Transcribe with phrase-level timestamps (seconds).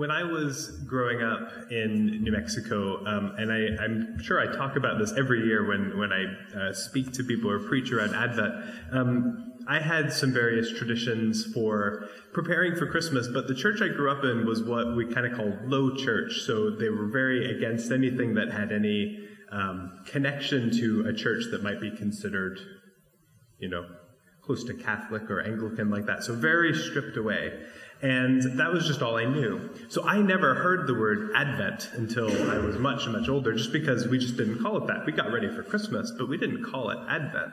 [0.00, 4.76] When I was growing up in New Mexico, um, and I, am sure I talk
[4.76, 6.24] about this every year when, when I
[6.58, 8.54] uh, speak to people or preach around Advent,
[8.92, 14.10] um, I had some various traditions for preparing for Christmas, but the church I grew
[14.10, 16.44] up in was what we kind of called low church.
[16.46, 21.62] So they were very against anything that had any um, connection to a church that
[21.62, 22.58] might be considered,
[23.58, 23.84] you know,
[24.40, 26.24] close to Catholic or Anglican like that.
[26.24, 27.52] So very stripped away.
[28.02, 29.70] And that was just all I knew.
[29.88, 34.08] So I never heard the word Advent until I was much, much older, just because
[34.08, 35.04] we just didn't call it that.
[35.04, 37.52] We got ready for Christmas, but we didn't call it Advent.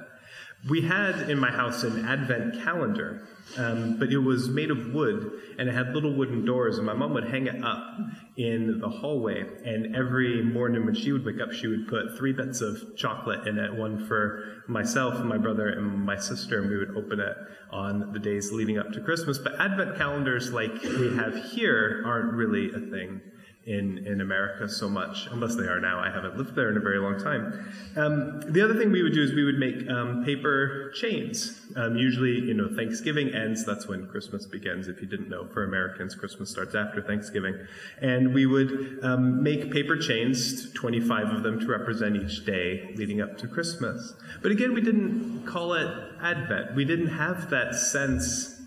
[0.70, 5.32] We had in my house an Advent calendar, um, but it was made of wood
[5.58, 7.98] and it had little wooden doors, and my mom would hang it up
[8.38, 9.46] in the hallway.
[9.66, 13.48] And every morning when she would wake up, she would put three bits of chocolate
[13.48, 17.38] in it one for myself, my brother, and my sister, and we would open it
[17.72, 19.38] on the days leading up to Christmas.
[19.38, 23.22] But Advent calendars like we have here aren't really a thing
[23.68, 26.00] in, in America so much, unless they are now.
[26.00, 27.70] I haven't lived there in a very long time.
[27.98, 31.60] Um, the other thing we would do is we would make um, paper chains.
[31.76, 34.88] Um, usually, you know, Thanksgiving ends, that's when Christmas begins.
[34.88, 37.56] If you didn't know, for Americans, Christmas starts after Thanksgiving.
[38.02, 43.20] And we would um, make paper chains, 25 of them to represent each day leading
[43.20, 44.14] up to Christmas.
[44.42, 46.74] But again, we didn't call it Advent.
[46.74, 48.62] We didn't have that sense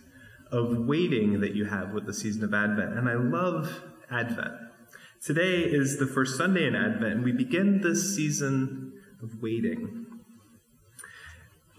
[0.52, 2.98] of waiting that you have with the season of Advent.
[2.98, 4.69] And I love Advent.
[5.22, 10.06] Today is the first Sunday in Advent, and we begin this season of waiting.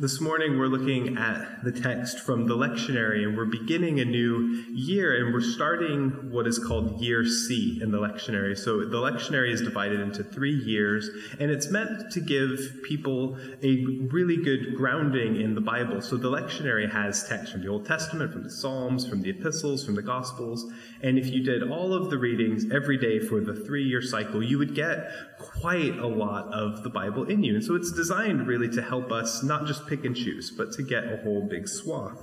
[0.02, 4.66] This morning, we're looking at the text from the lectionary, and we're beginning a new
[4.74, 8.58] year, and we're starting what is called Year C in the lectionary.
[8.58, 11.08] So, the lectionary is divided into three years,
[11.40, 16.02] and it's meant to give people a really good grounding in the Bible.
[16.02, 19.86] So, the lectionary has text from the Old Testament, from the Psalms, from the epistles,
[19.86, 20.66] from the Gospels,
[21.04, 24.42] and if you did all of the readings every day for the three year cycle,
[24.42, 27.54] you would get quite a lot of the Bible in you.
[27.54, 30.84] And so, it's designed really to help us not just pick and choose, but to
[30.84, 32.18] get a whole big swath.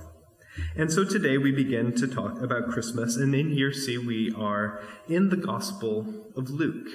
[0.75, 4.81] And so today we begin to talk about Christmas, and in year C we are
[5.07, 6.89] in the Gospel of Luke.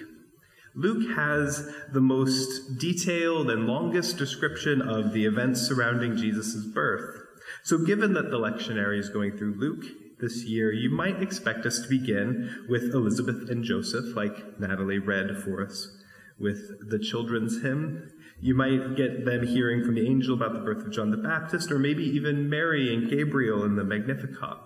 [0.76, 7.20] Luke has the most detailed and longest description of the events surrounding Jesus' birth.
[7.64, 9.86] So, given that the lectionary is going through Luke
[10.20, 15.38] this year, you might expect us to begin with Elizabeth and Joseph, like Natalie read
[15.44, 15.88] for us
[16.40, 18.10] with the children's hymn.
[18.44, 21.72] You might get them hearing from the angel about the birth of John the Baptist,
[21.72, 24.58] or maybe even Mary and Gabriel in the Magnificat,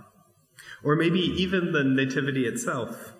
[0.83, 3.13] or maybe even the Nativity itself.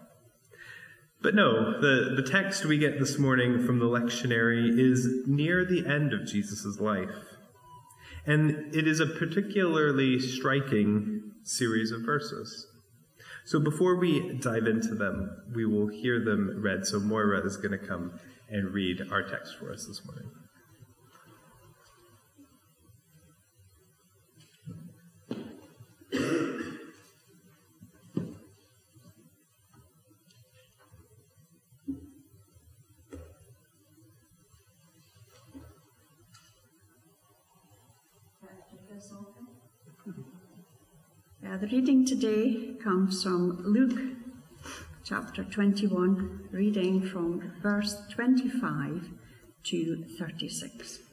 [1.21, 5.85] But no, the, the text we get this morning from the lectionary is near the
[5.85, 7.35] end of Jesus' life.
[8.25, 12.65] And it is a particularly striking series of verses.
[13.45, 16.87] So before we dive into them, we will hear them read.
[16.87, 18.19] So Moira is going to come
[18.49, 20.31] and read our text for us this morning.
[41.59, 43.99] The reading today comes from Luke
[45.03, 49.09] chapter 21, reading from verse 25
[49.63, 51.06] to 36.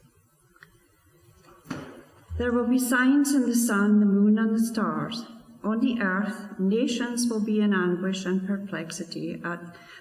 [2.36, 5.24] There will be signs in the sun, the moon, and the stars.
[5.62, 9.60] On the earth, nations will be in anguish and perplexity at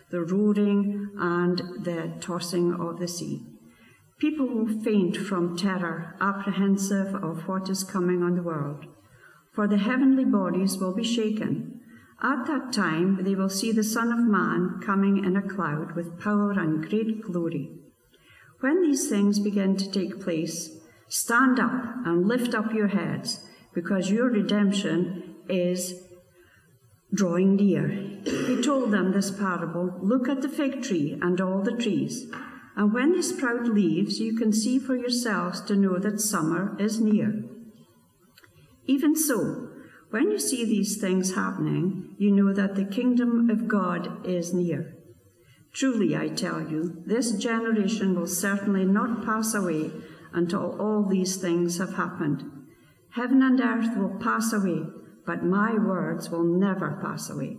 [0.09, 3.41] the roaring and the tossing of the sea.
[4.19, 8.85] People will faint from terror, apprehensive of what is coming on the world
[9.53, 11.79] for the heavenly bodies will be shaken.
[12.21, 16.19] At that time they will see the Son of Man coming in a cloud with
[16.19, 17.69] power and great glory.
[18.61, 20.79] When these things begin to take place,
[21.13, 25.93] stand up and lift up your heads, because your redemption is
[27.13, 27.87] drawing near.
[28.25, 32.25] He told them this parable Look at the fig tree and all the trees.
[32.75, 36.99] And when they sprout leaves, you can see for yourselves to know that summer is
[36.99, 37.43] near.
[38.87, 39.69] Even so,
[40.09, 44.95] when you see these things happening, you know that the kingdom of God is near.
[45.73, 49.91] Truly, I tell you, this generation will certainly not pass away
[50.33, 52.43] until all these things have happened.
[53.11, 54.83] Heaven and earth will pass away,
[55.25, 57.57] but my words will never pass away.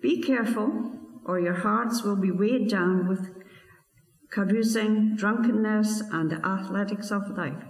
[0.00, 3.30] Be careful, or your hearts will be weighed down with
[4.30, 7.62] carousing, drunkenness, and the athletics of life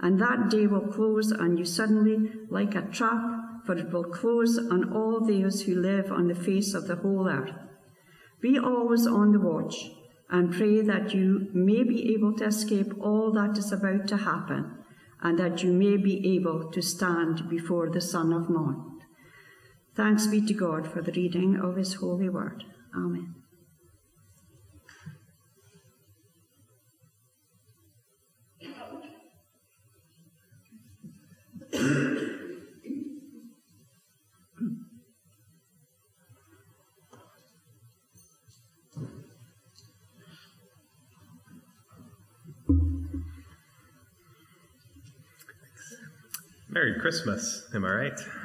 [0.00, 3.22] and that day will close on you suddenly like a trap
[3.64, 7.28] for it will close on all those who live on the face of the whole
[7.28, 7.50] earth.
[8.40, 9.90] Be always on the watch
[10.30, 14.78] and pray that you may be able to escape all that is about to happen
[15.22, 19.00] and that you may be able to stand before the Son of Man.
[19.94, 22.64] Thanks be to God for the reading of his holy word.
[22.94, 23.34] Amen.
[46.76, 48.20] Merry Christmas, am I right?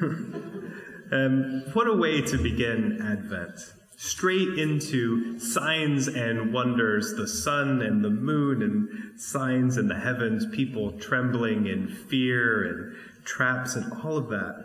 [1.12, 3.60] um, what a way to begin Advent.
[3.98, 10.46] Straight into signs and wonders, the sun and the moon, and signs in the heavens,
[10.46, 14.64] people trembling in fear and traps and all of that.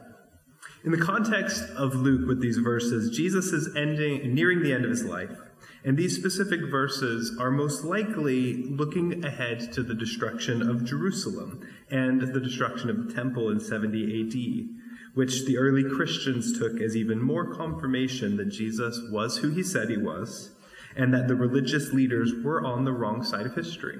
[0.86, 4.92] In the context of Luke with these verses, Jesus is ending, nearing the end of
[4.92, 5.38] his life.
[5.84, 12.22] And these specific verses are most likely looking ahead to the destruction of Jerusalem and
[12.22, 17.22] the destruction of the temple in 70 AD, which the early Christians took as even
[17.22, 20.52] more confirmation that Jesus was who he said he was,
[20.96, 23.98] and that the religious leaders were on the wrong side of history.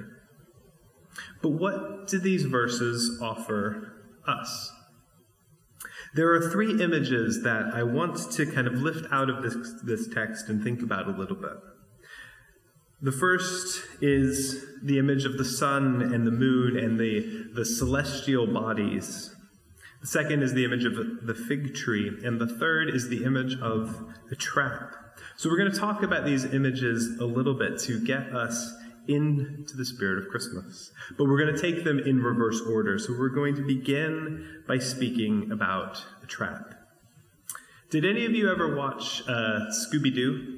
[1.42, 3.94] But what do these verses offer
[4.26, 4.72] us?
[6.14, 10.08] There are three images that I want to kind of lift out of this, this
[10.08, 11.56] text and think about a little bit.
[13.00, 18.46] The first is the image of the sun and the moon and the, the celestial
[18.46, 19.34] bodies.
[20.00, 22.10] The second is the image of the fig tree.
[22.24, 24.94] And the third is the image of the trap.
[25.36, 28.74] So we're going to talk about these images a little bit to get us
[29.08, 30.92] into the spirit of Christmas.
[31.16, 32.98] But we're going to take them in reverse order.
[32.98, 36.74] So we're going to begin by speaking about a trap.
[37.90, 40.57] Did any of you ever watch uh, Scooby Doo?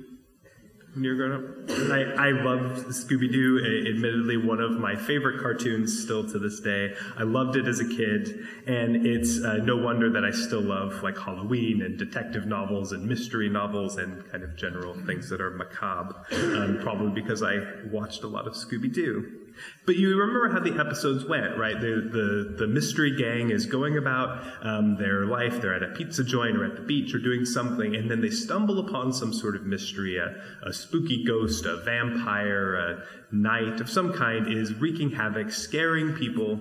[0.94, 1.70] When you were growing up?
[1.92, 3.58] I, I loved Scooby Doo,
[3.88, 6.94] admittedly, one of my favorite cartoons still to this day.
[7.16, 11.02] I loved it as a kid, and it's uh, no wonder that I still love
[11.02, 15.50] like Halloween and detective novels and mystery novels and kind of general things that are
[15.50, 17.58] macabre, um, probably because I
[17.90, 19.39] watched a lot of Scooby Doo.
[19.86, 21.80] But you remember how the episodes went, right?
[21.80, 25.60] The, the, the mystery gang is going about um, their life.
[25.60, 28.30] They're at a pizza joint or at the beach or doing something, and then they
[28.30, 30.18] stumble upon some sort of mystery.
[30.18, 30.34] A,
[30.66, 33.02] a spooky ghost, a vampire, a
[33.32, 36.58] knight of some kind is wreaking havoc, scaring people,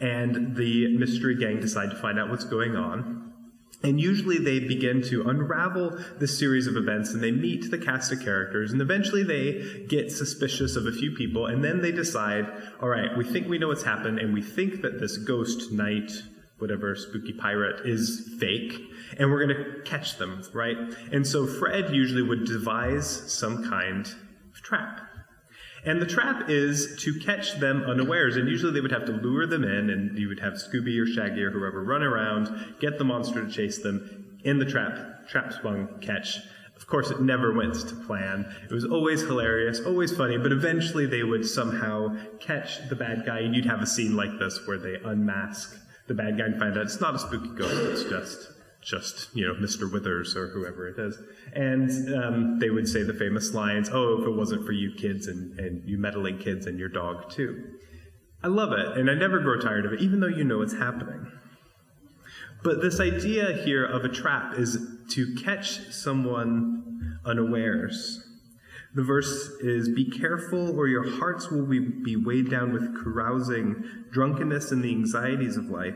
[0.00, 3.31] and the mystery gang decide to find out what's going on.
[3.84, 8.12] And usually they begin to unravel the series of events and they meet the cast
[8.12, 12.46] of characters and eventually they get suspicious of a few people and then they decide,
[12.80, 16.12] all right, we think we know what's happened and we think that this ghost knight,
[16.58, 18.80] whatever spooky pirate is fake
[19.18, 20.76] and we're going to catch them, right?
[21.10, 25.11] And so Fred usually would devise some kind of trap.
[25.84, 28.36] And the trap is to catch them unawares.
[28.36, 31.06] And usually they would have to lure them in, and you would have Scooby or
[31.06, 35.52] Shaggy or whoever run around, get the monster to chase them in the trap, trap
[35.52, 36.38] sprung catch.
[36.76, 38.52] Of course, it never went to plan.
[38.64, 43.40] It was always hilarious, always funny, but eventually they would somehow catch the bad guy,
[43.40, 46.76] and you'd have a scene like this where they unmask the bad guy and find
[46.76, 48.51] out it's not a spooky ghost, it's just
[48.82, 49.90] just you know Mr.
[49.90, 51.16] Withers or whoever it is,
[51.54, 55.28] and um, they would say the famous lines, "Oh, if it wasn't for you kids
[55.28, 57.62] and and you meddling kids and your dog too."
[58.44, 60.74] I love it, and I never grow tired of it, even though you know it's
[60.74, 61.30] happening.
[62.64, 64.78] But this idea here of a trap is
[65.10, 68.26] to catch someone unawares.
[68.94, 73.84] The verse is Be careful, or your hearts will be, be weighed down with carousing,
[74.10, 75.94] drunkenness, and the anxieties of life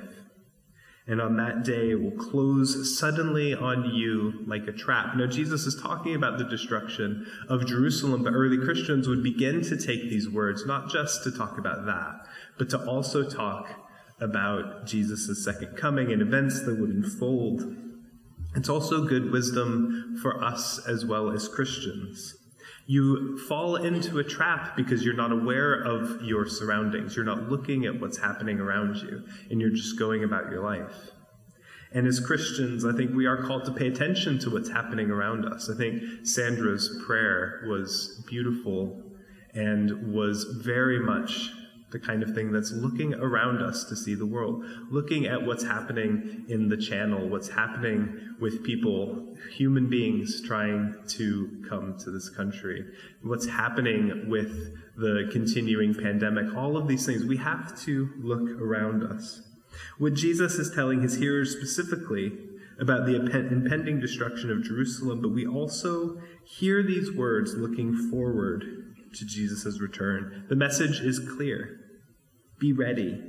[1.06, 5.16] and on that day it will close suddenly on you like a trap.
[5.16, 9.76] Now, Jesus is talking about the destruction of Jerusalem, but early Christians would begin to
[9.76, 12.26] take these words not just to talk about that,
[12.58, 13.68] but to also talk
[14.20, 17.76] about Jesus' second coming and events that would unfold.
[18.56, 22.34] It's also good wisdom for us as well as Christians.
[22.87, 27.16] You fall into a trap because you're not aware of your surroundings.
[27.16, 31.11] You're not looking at what's happening around you, and you're just going about your life.
[31.93, 35.47] And as Christians, I think we are called to pay attention to what's happening around
[35.47, 35.71] us.
[35.71, 39.02] I think Sandra's prayer was beautiful
[39.55, 41.50] and was very much
[41.90, 45.62] the kind of thing that's looking around us to see the world, looking at what's
[45.62, 52.28] happening in the channel, what's happening with people, human beings trying to come to this
[52.28, 52.85] country,
[53.23, 57.25] what's happening with the continuing pandemic, all of these things.
[57.25, 59.43] We have to look around us.
[59.99, 62.33] What Jesus is telling his hearers specifically
[62.81, 68.86] about the impending destruction of Jerusalem, but we also hear these words looking forward
[69.16, 70.46] to Jesus' return.
[70.49, 71.80] The message is clear
[72.58, 73.23] be ready.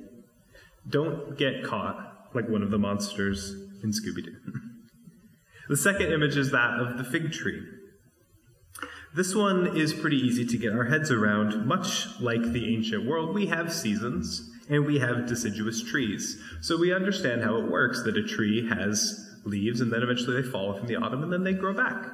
[0.89, 3.51] Don't get caught like one of the monsters
[3.83, 4.35] in Scooby Doo.
[5.69, 7.61] the second image is that of the fig tree.
[9.15, 11.65] This one is pretty easy to get our heads around.
[11.65, 16.37] Much like the ancient world, we have seasons and we have deciduous trees.
[16.61, 20.47] So we understand how it works that a tree has leaves and then eventually they
[20.47, 22.05] fall in the autumn and then they grow back.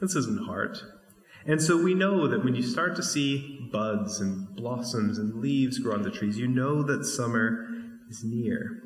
[0.00, 0.78] This isn't hard.
[1.46, 5.78] And so we know that when you start to see buds and blossoms and leaves
[5.78, 7.68] grow on the trees, you know that summer
[8.10, 8.82] is near.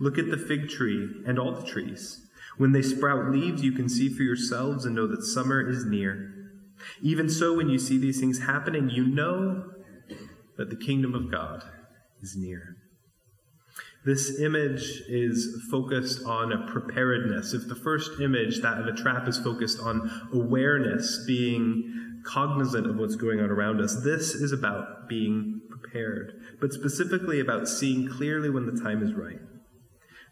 [0.00, 2.26] Look at the fig tree and all the trees.
[2.56, 6.32] When they sprout leaves, you can see for yourselves and know that summer is near.
[7.00, 9.70] Even so, when you see these things happening, you know
[10.56, 11.64] that the kingdom of God
[12.20, 12.76] is near.
[14.04, 17.54] This image is focused on a preparedness.
[17.54, 22.96] If the first image, that of a trap, is focused on awareness, being cognizant of
[22.96, 28.50] what's going on around us, this is about being prepared, but specifically about seeing clearly
[28.50, 29.40] when the time is right.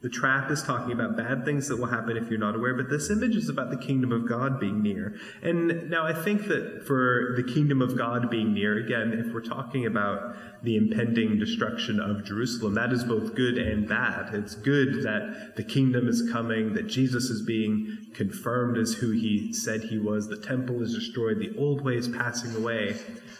[0.02, 2.90] The trap is talking about bad things that will happen if you're not aware, but
[2.90, 5.14] this image is about the kingdom of God being near.
[5.42, 9.40] And now I think that for the kingdom of God being near, again, if we're
[9.40, 14.34] talking about the impending destruction of Jerusalem, that is both good and bad.
[14.34, 19.52] It's good that the kingdom is coming, that Jesus is being confirmed as who he
[19.52, 22.96] said he was, the temple is destroyed, the old ways passing away.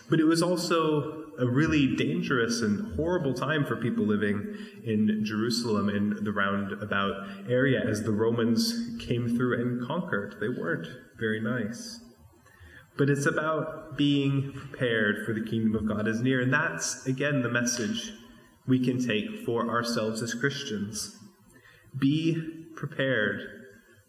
[0.08, 5.88] But it was also a really dangerous and horrible time for people living in Jerusalem
[5.88, 10.36] in the roundabout area as the Romans came through and conquered.
[10.40, 12.00] They weren't very nice.
[12.96, 16.40] But it's about being prepared for the kingdom of God is near.
[16.40, 18.12] And that's, again, the message
[18.66, 21.16] we can take for ourselves as Christians.
[21.98, 23.40] Be prepared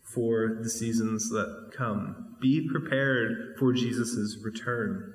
[0.04, 2.36] for the seasons that come.
[2.42, 5.13] Be prepared for Jesus' return.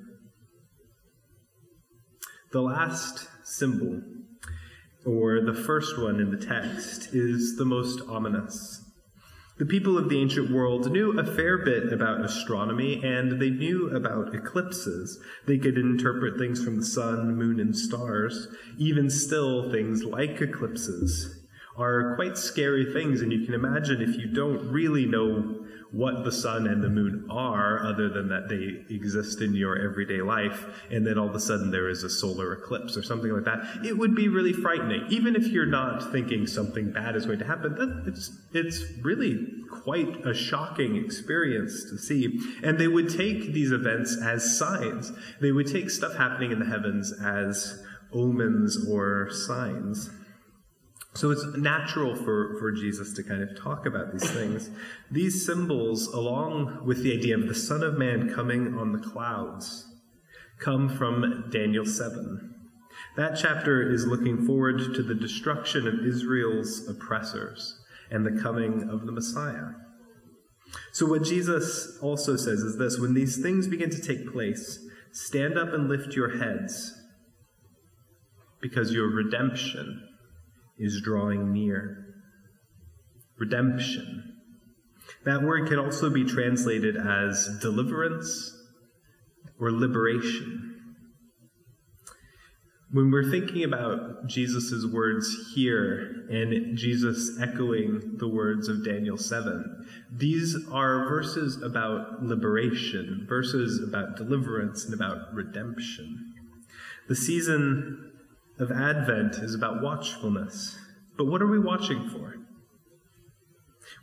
[2.50, 4.00] The last symbol,
[5.04, 8.82] or the first one in the text, is the most ominous.
[9.58, 13.94] The people of the ancient world knew a fair bit about astronomy and they knew
[13.94, 15.20] about eclipses.
[15.46, 18.48] They could interpret things from the sun, moon, and stars.
[18.78, 21.44] Even still, things like eclipses
[21.76, 26.32] are quite scary things, and you can imagine if you don't really know what the
[26.32, 31.06] sun and the moon are, other than that they exist in your everyday life, and
[31.06, 33.96] then all of a sudden there is a solar eclipse or something like that, it
[33.96, 35.06] would be really frightening.
[35.08, 40.26] Even if you're not thinking something bad is going to happen, it's, it's really quite
[40.26, 42.38] a shocking experience to see.
[42.62, 45.12] And they would take these events as signs.
[45.40, 50.10] They would take stuff happening in the heavens as omens or signs.
[51.14, 54.70] So it's natural for, for Jesus to kind of talk about these things.
[55.10, 59.86] These symbols, along with the idea of the Son of Man coming on the clouds,
[60.58, 62.54] come from Daniel 7.
[63.16, 69.06] That chapter is looking forward to the destruction of Israel's oppressors and the coming of
[69.06, 69.70] the Messiah.
[70.92, 74.78] So, what Jesus also says is this when these things begin to take place,
[75.12, 76.92] stand up and lift your heads,
[78.60, 80.07] because your redemption
[80.78, 82.06] is drawing near.
[83.38, 84.36] Redemption.
[85.24, 88.54] That word can also be translated as deliverance
[89.60, 90.68] or liberation.
[92.90, 99.86] When we're thinking about Jesus' words here and Jesus echoing the words of Daniel 7,
[100.10, 106.32] these are verses about liberation, verses about deliverance, and about redemption.
[107.08, 108.07] The season
[108.58, 110.76] of Advent is about watchfulness.
[111.16, 112.36] But what are we watching for?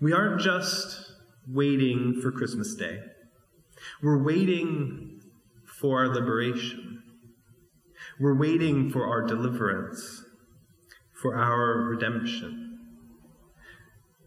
[0.01, 1.11] We aren't just
[1.47, 2.99] waiting for Christmas Day,
[4.01, 5.21] we're waiting
[5.65, 7.03] for our liberation.
[8.17, 10.23] We're waiting for our deliverance,
[11.21, 12.79] for our redemption.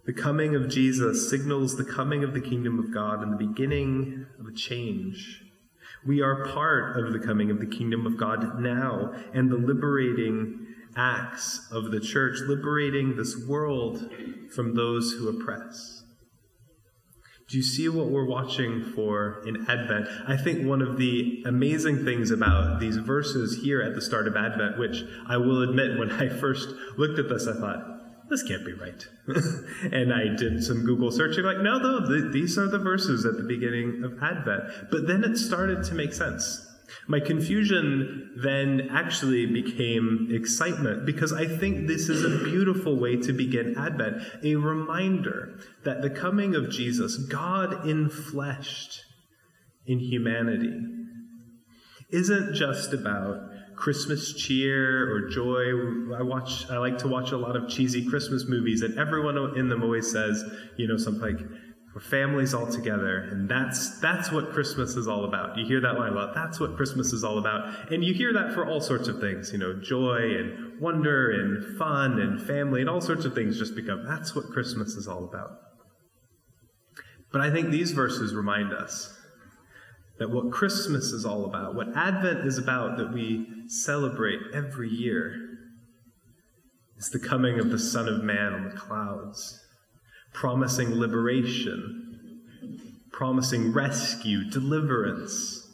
[0.05, 4.27] The coming of Jesus signals the coming of the kingdom of God and the beginning
[4.39, 5.43] of a change
[6.07, 10.67] we are part of the coming of the kingdom of God now and the liberating
[10.97, 14.11] acts of the church, liberating this world
[14.55, 16.02] from those who oppress.
[17.49, 20.07] Do you see what we're watching for in Advent?
[20.26, 24.37] I think one of the amazing things about these verses here at the start of
[24.37, 27.98] Advent, which I will admit when I first looked at this, I thought,
[28.29, 29.05] this can't be right.
[29.93, 33.37] and I did some Google searching, like, no, no, the, these are the verses at
[33.37, 34.91] the beginning of Advent.
[34.91, 36.65] But then it started to make sense.
[37.07, 43.33] My confusion then actually became excitement because I think this is a beautiful way to
[43.33, 49.01] begin Advent a reminder that the coming of Jesus, God infleshed
[49.87, 50.81] in humanity,
[52.11, 53.41] isn't just about
[53.79, 56.17] Christmas cheer or joy.
[56.17, 59.69] I watch, I like to watch a lot of cheesy Christmas movies, and everyone in
[59.69, 60.43] them always says,
[60.77, 61.47] you know, something like,
[61.95, 65.57] we're families all together, and that's that's what Christmas is all about.
[65.57, 66.35] You hear that line a lot.
[66.35, 69.53] That's what Christmas is all about, and you hear that for all sorts of things.
[69.53, 73.75] You know, joy and wonder and fun and family and all sorts of things just
[73.75, 75.51] become that's what Christmas is all about.
[77.33, 79.18] But I think these verses remind us
[80.19, 85.35] that what Christmas is all about, what Advent is about, that we celebrate every year,
[86.97, 89.65] is the coming of the Son of Man on the clouds
[90.33, 92.43] promising liberation,
[93.13, 95.67] promising rescue, deliverance,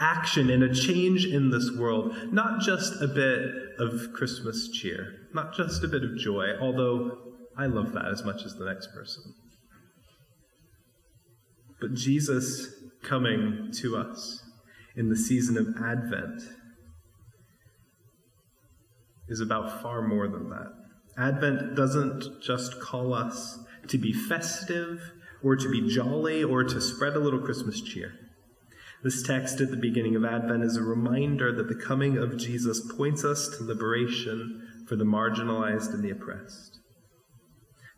[0.00, 2.32] action, and a change in this world.
[2.32, 7.18] Not just a bit of Christmas cheer, not just a bit of joy, although
[7.56, 9.22] I love that as much as the next person.
[11.80, 14.42] But Jesus coming to us
[14.96, 16.42] in the season of Advent
[19.28, 20.72] is about far more than that.
[21.16, 27.14] Advent doesn't just call us to be festive or to be jolly or to spread
[27.14, 28.12] a little Christmas cheer.
[29.02, 32.82] This text at the beginning of Advent is a reminder that the coming of Jesus
[32.96, 36.80] points us to liberation for the marginalized and the oppressed.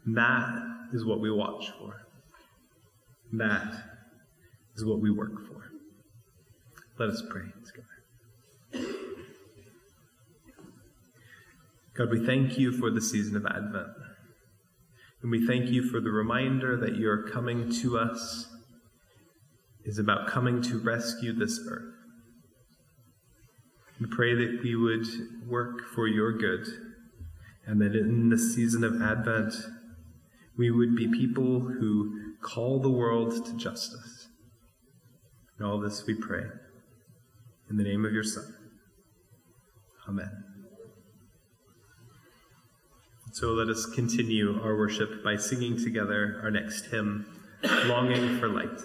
[0.04, 0.48] And that
[0.92, 2.02] is what we watch for.
[3.32, 3.91] That
[4.76, 5.70] is what we work for.
[6.98, 7.88] Let us pray together.
[11.94, 13.88] God, we thank you for the season of Advent.
[15.22, 18.48] And we thank you for the reminder that your coming to us
[19.84, 21.94] is about coming to rescue this earth.
[24.00, 25.06] We pray that we would
[25.46, 26.66] work for your good
[27.66, 29.54] and that in the season of Advent,
[30.56, 34.21] we would be people who call the world to justice.
[35.58, 36.44] And all this we pray.
[37.70, 38.54] In the name of your Son.
[40.08, 40.44] Amen.
[43.32, 47.26] So let us continue our worship by singing together our next hymn,
[47.86, 48.78] Longing for Light.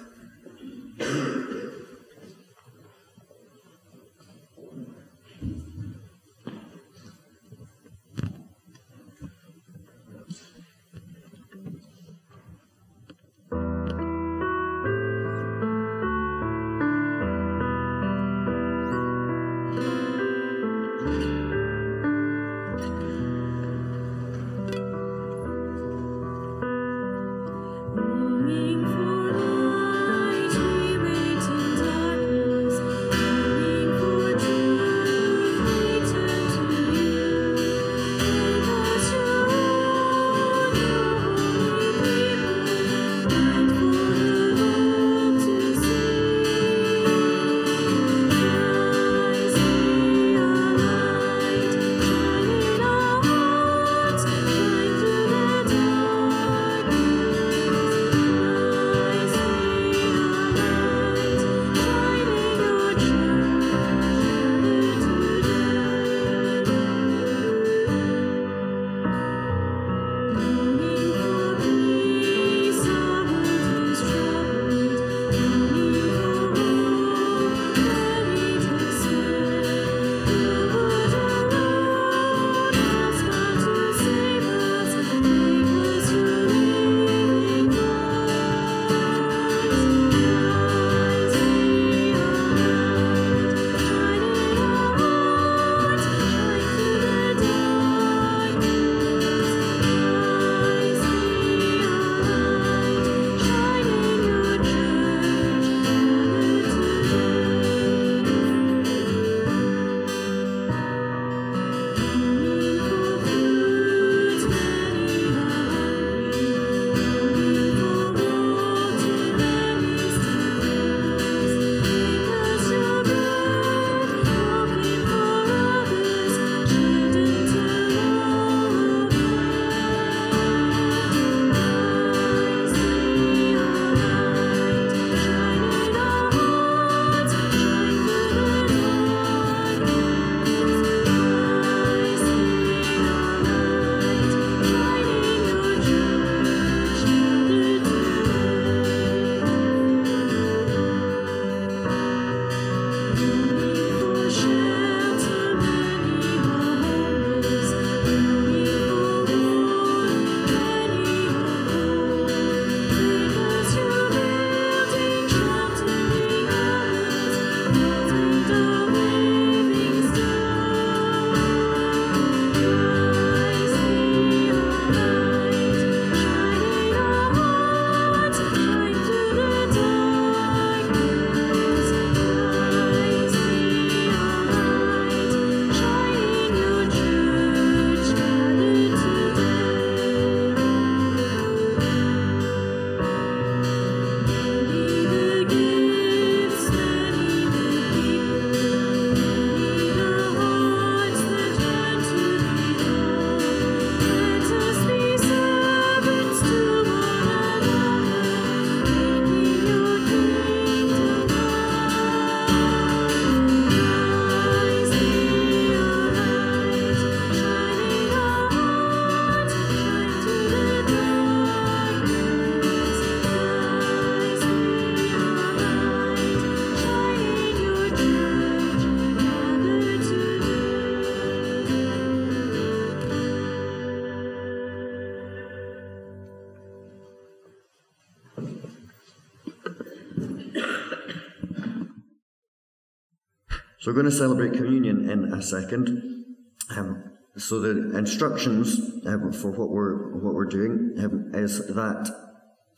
[243.88, 246.36] We're going to celebrate communion in a second.
[246.76, 252.14] Um, so the instructions um, for what we're what we're doing um, is that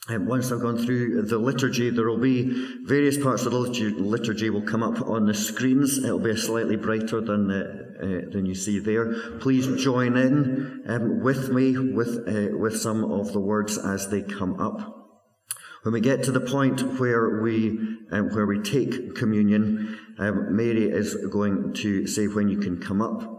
[0.10, 3.90] um, once I've gone through the liturgy, there will be various parts of the liturgy,
[3.90, 5.98] liturgy will come up on the screens.
[5.98, 9.40] It'll be slightly brighter than the, uh, than you see there.
[9.40, 14.22] Please join in um, with me with uh, with some of the words as they
[14.22, 14.99] come up.
[15.84, 17.80] When we get to the point where we
[18.12, 23.02] um, where we take communion, um, Mary is going to say when you can come
[23.02, 23.38] up.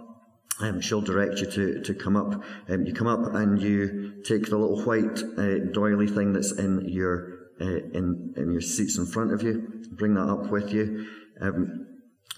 [0.61, 2.43] Um, she'll direct you to, to come up.
[2.69, 6.89] Um, you come up and you take the little white uh, doily thing that's in
[6.89, 9.83] your uh, in in your seats in front of you.
[9.93, 11.07] Bring that up with you.
[11.41, 11.87] Um,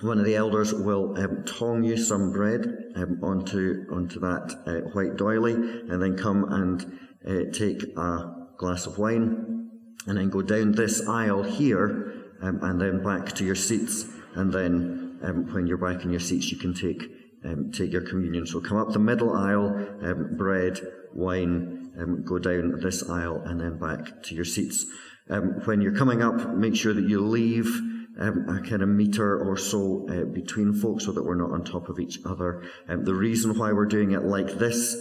[0.01, 4.91] one of the elders will um, tong you some bread um, onto onto that uh,
[4.95, 9.62] white doily, and then come and uh, take a glass of wine,
[10.07, 14.53] and then go down this aisle here, um, and then back to your seats, and
[14.53, 17.03] then um, when you're back in your seats, you can take
[17.45, 18.47] um, take your communion.
[18.47, 19.69] So come up the middle aisle,
[20.03, 20.81] um, bread,
[21.13, 24.87] wine, um, go down this aisle, and then back to your seats.
[25.29, 29.39] Um, when you're coming up, make sure that you leave um, a kind of meter
[29.39, 32.63] or so uh, between folks so that we're not on top of each other.
[32.89, 34.95] Um, the reason why we're doing it like this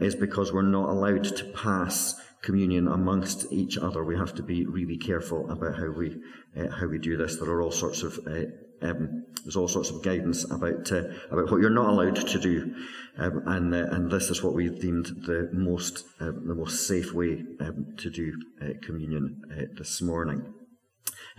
[0.00, 4.04] is because we're not allowed to pass communion amongst each other.
[4.04, 6.16] We have to be really careful about how we
[6.56, 7.36] uh, how we do this.
[7.36, 8.44] There are all sorts of uh,
[8.82, 12.74] um, there's all sorts of guidance about uh, about what you're not allowed to do,
[13.18, 17.12] um, and uh, and this is what we deemed the most uh, the most safe
[17.12, 20.54] way um, to do uh, communion uh, this morning.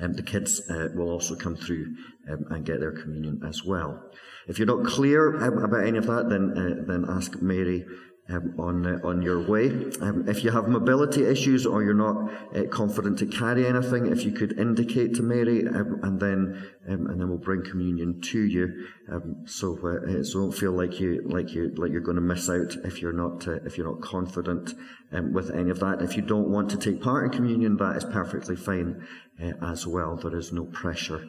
[0.01, 1.95] Um, the kids uh, will also come through
[2.29, 4.01] um, and get their communion as well.
[4.47, 7.85] If you're not clear um, about any of that, then then ask Mary
[8.31, 9.67] um, on uh, on your way.
[10.01, 14.23] Um, if you have mobility issues or you're not uh, confident to carry anything, if
[14.23, 18.41] you could indicate to Mary, um, and then um, and then we'll bring communion to
[18.41, 18.87] you.
[19.11, 22.49] Um, so uh, so don't feel like you like you like you're going to miss
[22.49, 24.73] out if you're not uh, if you're not confident
[25.11, 26.01] um, with any of that.
[26.01, 29.05] If you don't want to take part in communion, that is perfectly fine
[29.41, 30.15] uh, as well.
[30.15, 31.27] There is no pressure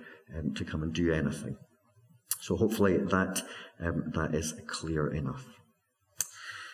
[0.54, 1.56] to come and do anything.
[2.40, 3.42] So hopefully that
[3.78, 5.44] that is clear enough.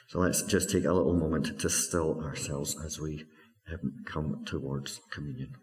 [0.09, 3.27] So let's just take a little moment to still ourselves as we
[4.07, 5.55] come towards communion.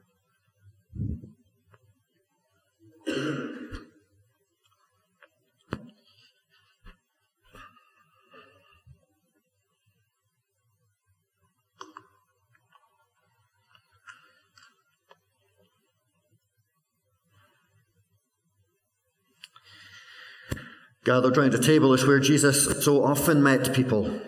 [21.04, 24.22] Gathered round a table is where Jesus so often met people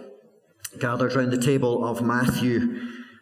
[0.80, 2.80] gathered round the table of Matthew,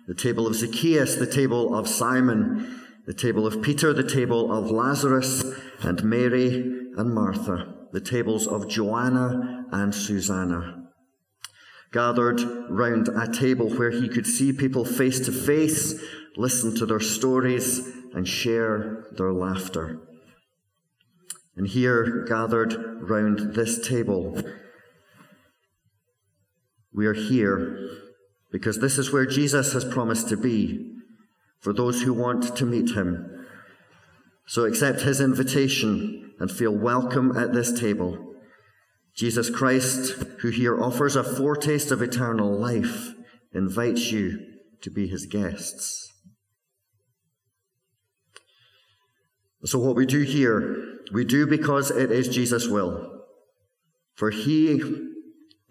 [0.08, 4.72] the table of Zacchaeus, the table of Simon, the table of Peter, the table of
[4.72, 5.44] Lazarus
[5.82, 6.62] and Mary
[6.98, 10.90] and Martha, the tables of Joanna and Susanna.
[11.92, 16.02] Gathered round a table where he could see people face to face,
[16.36, 20.00] listen to their stories, and share their laughter.
[21.56, 22.76] And here, gathered
[23.10, 24.42] round this table,
[26.96, 27.90] we are here
[28.52, 30.94] because this is where Jesus has promised to be
[31.60, 33.46] for those who want to meet him.
[34.48, 38.34] So accept his invitation and feel welcome at this table.
[39.14, 43.14] Jesus Christ, who here offers a foretaste of eternal life,
[43.54, 44.40] invites you
[44.82, 46.14] to be his guests.
[49.64, 53.24] So, what we do here, we do because it is Jesus' will.
[54.14, 54.70] For he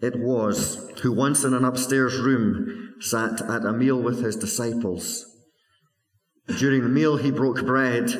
[0.01, 5.25] it was who once in an upstairs room sat at a meal with his disciples.
[6.59, 8.11] During the meal, he broke bread,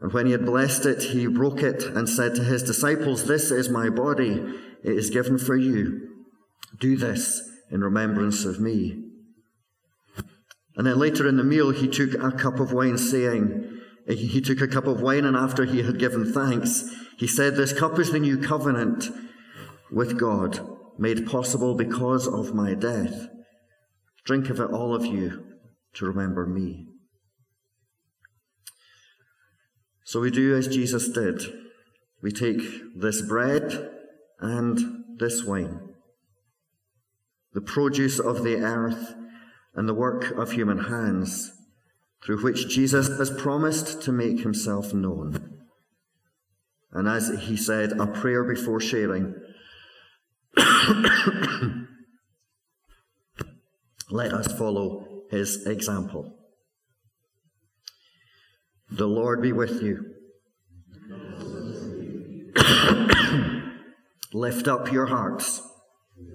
[0.00, 3.50] and when he had blessed it, he broke it and said to his disciples, This
[3.50, 4.42] is my body,
[4.82, 6.08] it is given for you.
[6.80, 9.04] Do this in remembrance of me.
[10.76, 14.60] And then later in the meal, he took a cup of wine, saying, He took
[14.60, 18.12] a cup of wine, and after he had given thanks, he said, This cup is
[18.12, 19.10] the new covenant
[19.90, 20.60] with God,
[20.98, 23.28] made possible because of my death.
[24.24, 25.44] Drink of it, all of you,
[25.94, 26.86] to remember me.
[30.04, 31.42] So we do as Jesus did.
[32.22, 32.62] We take
[32.96, 33.90] this bread
[34.40, 35.94] and this wine,
[37.52, 39.14] the produce of the earth
[39.74, 41.52] and the work of human hands,
[42.24, 45.58] through which Jesus has promised to make himself known.
[46.92, 49.34] And as he said, a prayer before sharing,
[54.10, 56.34] Let us follow his example.
[58.90, 60.14] The Lord be with you.
[64.32, 65.62] Lift up your hearts.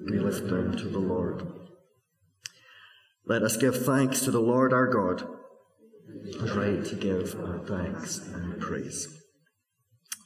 [0.06, 1.48] We lift them to the Lord.
[3.26, 5.28] Let us give thanks to the Lord our God.
[6.56, 9.08] Right to give our thanks and praise.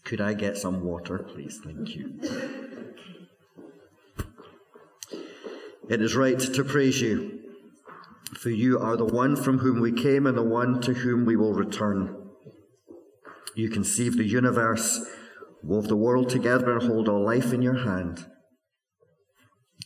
[0.04, 1.60] Could I get some water, please?
[1.64, 2.67] Thank you.
[5.90, 7.40] It is right to praise you,
[8.36, 11.36] for you are the one from whom we came and the one to whom we
[11.36, 12.30] will return.
[13.56, 15.00] You conceive the universe
[15.64, 18.26] wove the world together and hold all life in your hand.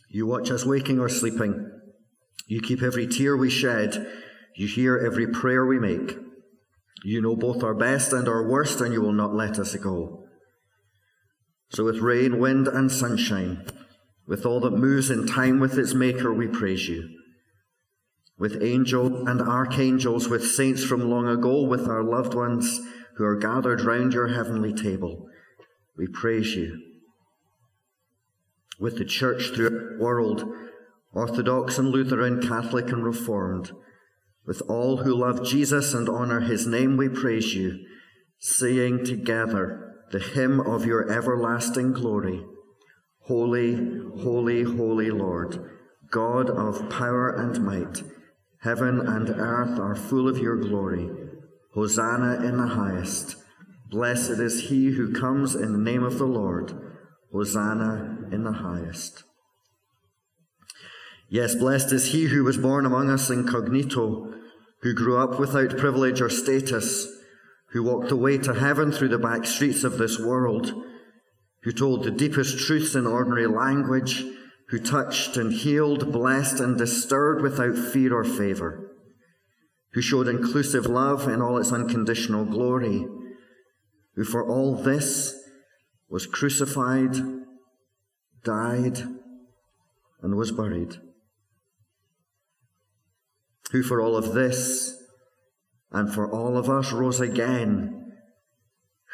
[0.08, 1.70] You watch us waking or sleeping.
[2.46, 4.06] You keep every tear we shed.
[4.56, 6.16] You hear every prayer we make.
[7.04, 10.24] You know both our best and our worst, and you will not let us go.
[11.70, 13.66] So, with rain, wind, and sunshine,
[14.26, 17.08] with all that moves in time with its Maker, we praise you.
[18.38, 22.80] With angels and archangels, with saints from long ago, with our loved ones
[23.16, 25.26] who are gathered round your heavenly table,
[25.96, 26.80] we praise you.
[28.80, 30.44] With the church throughout the world,
[31.12, 33.72] Orthodox and Lutheran, Catholic and Reformed,
[34.46, 37.78] with all who love Jesus and honour his name, we praise you,
[38.38, 42.42] saying together the hymn of your everlasting glory
[43.26, 43.76] Holy,
[44.22, 45.70] holy, holy Lord,
[46.10, 48.02] God of power and might,
[48.62, 51.08] heaven and earth are full of your glory.
[51.74, 53.36] Hosanna in the highest.
[53.90, 56.72] Blessed is he who comes in the name of the Lord.
[57.32, 59.24] Hosanna in the highest.
[61.28, 64.34] Yes, blessed is he who was born among us incognito,
[64.82, 67.06] who grew up without privilege or status,
[67.70, 70.74] who walked the way to heaven through the back streets of this world,
[71.62, 74.24] who told the deepest truths in ordinary language,
[74.68, 78.90] who touched and healed, blessed and disturbed without fear or favor,
[79.92, 83.06] who showed inclusive love in all its unconditional glory
[84.14, 85.34] who for all this
[86.08, 87.16] was crucified,
[88.44, 88.98] died,
[90.22, 90.96] and was buried,
[93.70, 94.96] who for all of this
[95.90, 98.01] and for all of us rose again,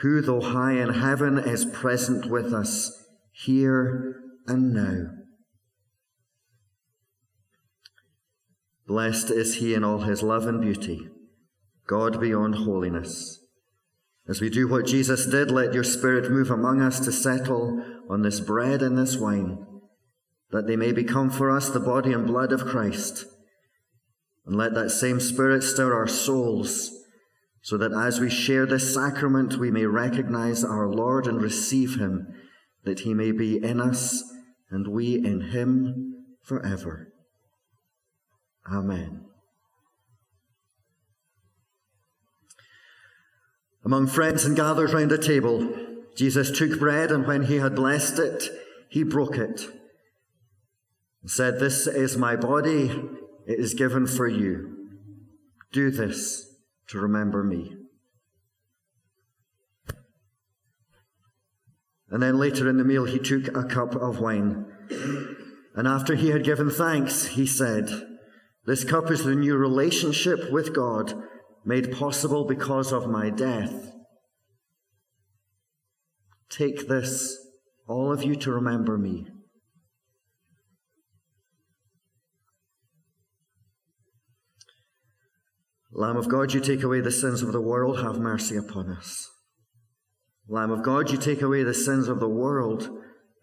[0.01, 5.07] who, though high in heaven, is present with us here and now.
[8.87, 11.09] Blessed is he in all his love and beauty,
[11.87, 13.41] God beyond holiness.
[14.29, 18.23] As we do what Jesus did, let your Spirit move among us to settle on
[18.23, 19.67] this bread and this wine,
[20.51, 23.25] that they may become for us the body and blood of Christ.
[24.47, 26.98] And let that same Spirit stir our souls,
[27.69, 32.27] so that as we share this sacrament, we may recognize our Lord and receive him,
[32.85, 34.25] that he may be in us
[34.71, 37.13] and we in him forever.
[38.73, 39.27] Amen.
[43.85, 45.69] Among friends and gathered round a table,
[46.17, 48.49] Jesus took bread, and when he had blessed it,
[48.89, 49.69] he broke it
[51.21, 52.85] and said, This is my body,
[53.47, 54.89] it is given for you.
[55.71, 56.48] Do this
[56.89, 57.75] to remember me.
[62.11, 64.65] And then later in the meal, he took a cup of wine.
[65.75, 67.91] And after he had given thanks, he said,
[68.65, 71.15] This cup is the new relationship with God
[71.65, 73.93] made possible because of my death.
[76.49, 77.37] Take this,
[77.87, 79.27] all of you, to remember me.
[85.99, 89.29] Lamb of God, you take away the sins of the world, have mercy upon us.
[90.47, 92.89] Lamb of God, you take away the sins of the world,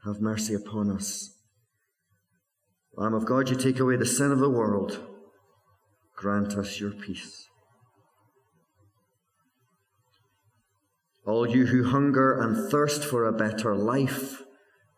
[0.06, 1.36] have mercy upon us.
[2.96, 5.06] Lamb of God, you take away the sin of the world,
[6.16, 7.46] grant us your peace.
[11.26, 14.44] All you who hunger and thirst for a better life,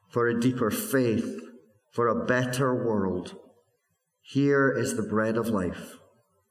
[0.09, 1.39] for a deeper faith,
[1.91, 3.35] for a better world,
[4.21, 5.97] here is the bread of life.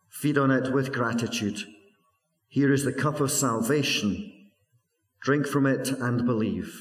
[0.09, 1.61] Feed on it with gratitude.
[2.49, 4.33] Here is the cup of salvation.
[5.21, 6.75] Drink from it and believe.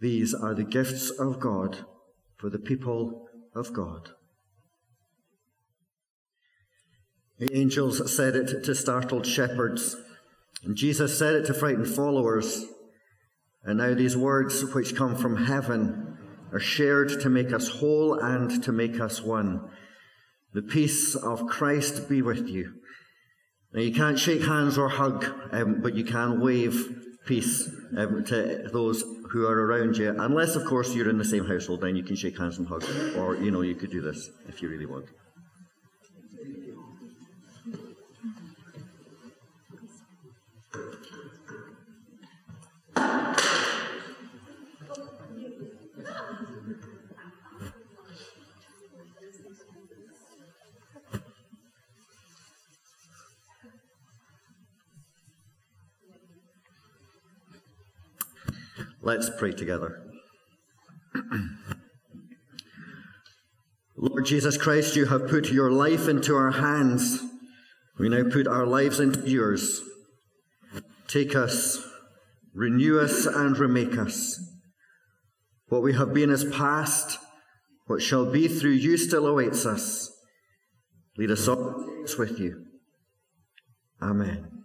[0.00, 1.84] These are the gifts of God
[2.36, 4.10] for the people of God.
[7.38, 9.96] The angels said it to startled shepherds
[10.64, 12.66] and Jesus said it to frightened followers.
[13.62, 16.16] And now these words which come from heaven
[16.52, 19.70] are shared to make us whole and to make us one.
[20.58, 22.72] The peace of Christ be with you.
[23.72, 28.68] Now you can't shake hands or hug, um, but you can wave peace um, to
[28.72, 30.12] those who are around you.
[30.18, 32.82] Unless, of course, you're in the same household, then you can shake hands and hug.
[33.16, 35.04] Or, you know, you could do this if you really want.
[59.08, 60.02] Let's pray together.
[63.96, 67.22] Lord Jesus Christ, you have put your life into our hands.
[67.98, 69.80] We now put our lives into yours.
[71.06, 71.82] Take us,
[72.52, 74.38] renew us, and remake us.
[75.70, 77.16] What we have been is past.
[77.86, 80.12] What shall be through you still awaits us.
[81.16, 82.62] Lead us always with you.
[84.02, 84.57] Amen.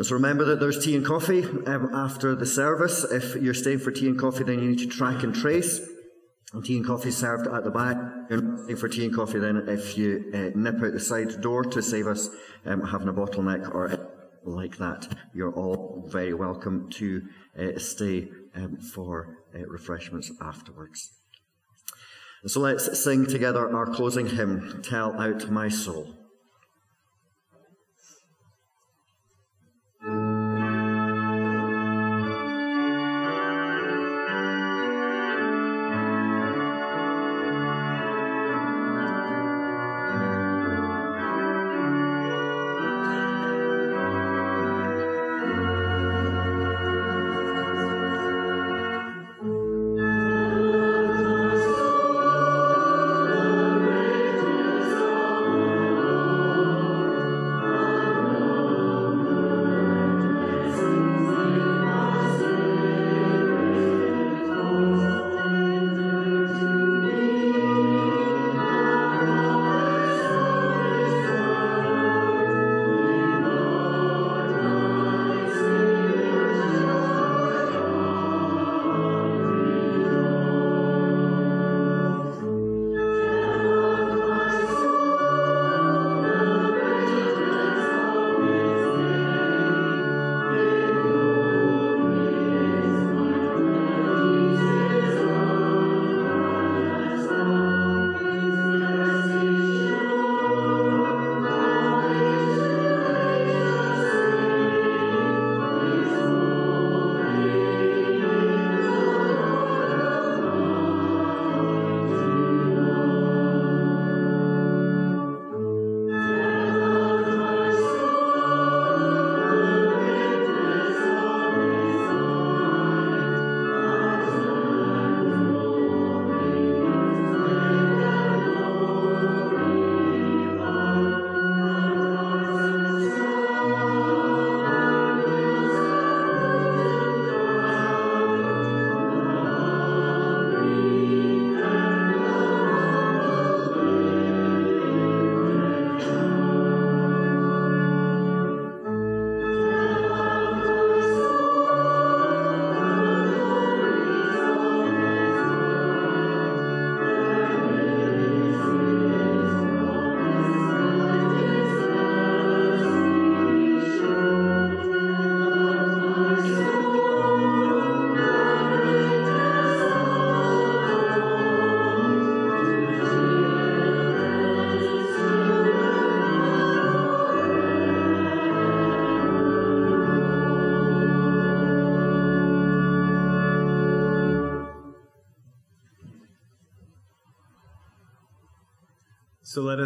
[0.00, 3.04] Let's remember that there's tea and coffee um, after the service.
[3.04, 5.78] If you're staying for tea and coffee, then you need to track and trace.
[6.54, 7.98] And tea and coffee served at the back.
[8.30, 11.42] You're not staying for tea and coffee then if you uh, nip out the side
[11.42, 12.30] door to save us
[12.64, 14.08] um, having a bottleneck or
[14.42, 15.06] like that.
[15.34, 17.20] You're all very welcome to
[17.58, 21.10] uh, stay um, for uh, refreshments afterwards.
[22.46, 26.19] So let's sing together our closing hymn, Tell Out My Soul.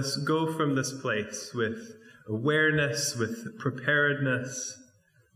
[0.05, 1.96] Us go from this place with
[2.28, 4.78] awareness, with preparedness,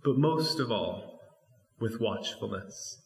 [0.05, 1.21] but most of all,
[1.81, 3.03] with watchfulness,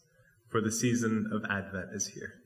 [0.48, 2.41] for the season of Advent is here.